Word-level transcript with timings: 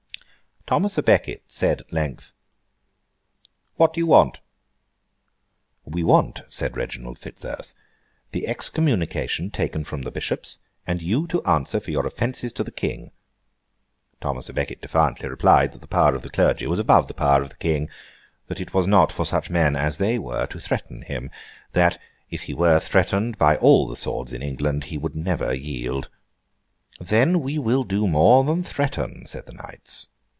Thomas 0.67 0.95
à 0.97 1.03
Becket 1.03 1.43
said, 1.47 1.81
at 1.81 1.91
length, 1.91 2.31
'What 3.75 3.91
do 3.93 3.99
you 3.99 4.05
want?' 4.05 4.39
'We 5.83 6.05
want,' 6.05 6.43
said 6.47 6.77
Reginald 6.77 7.19
Fitzurse, 7.19 7.75
'the 8.31 8.47
excommunication 8.47 9.49
taken 9.51 9.83
from 9.83 10.03
the 10.03 10.11
Bishops, 10.11 10.59
and 10.87 11.01
you 11.01 11.27
to 11.27 11.43
answer 11.43 11.81
for 11.81 11.91
your 11.91 12.07
offences 12.07 12.53
to 12.53 12.63
the 12.63 12.71
King.' 12.71 13.11
Thomas 14.21 14.47
à 14.49 14.55
Becket 14.55 14.79
defiantly 14.81 15.27
replied, 15.27 15.73
that 15.73 15.81
the 15.81 15.87
power 15.87 16.15
of 16.15 16.21
the 16.21 16.29
clergy 16.29 16.67
was 16.67 16.79
above 16.79 17.09
the 17.09 17.13
power 17.13 17.41
of 17.43 17.49
the 17.49 17.57
King. 17.57 17.89
That 18.47 18.61
it 18.61 18.73
was 18.73 18.87
not 18.87 19.11
for 19.11 19.25
such 19.25 19.49
men 19.49 19.75
as 19.75 19.97
they 19.97 20.17
were, 20.17 20.45
to 20.45 20.59
threaten 20.61 21.01
him. 21.01 21.31
That 21.73 21.99
if 22.29 22.43
he 22.43 22.53
were 22.53 22.79
threatened 22.79 23.37
by 23.37 23.57
all 23.57 23.87
the 23.89 23.97
swords 23.97 24.31
in 24.31 24.41
England, 24.41 24.85
he 24.85 24.97
would 24.97 25.15
never 25.17 25.53
yield. 25.53 26.07
'Then 26.97 27.41
we 27.41 27.59
will 27.59 27.83
do 27.83 28.07
more 28.07 28.45
than 28.45 28.63
threaten!' 28.63 29.25
said 29.27 29.47
the 29.47 29.53
knights. 29.53 30.07